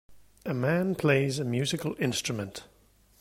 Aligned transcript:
A 0.47 0.53
man 0.55 0.95
plays 0.95 1.37
a 1.37 1.45
musical 1.45 1.93
instrument 1.99 2.63